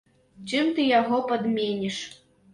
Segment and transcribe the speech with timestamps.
[0.53, 2.03] Чым ты яго падменіш?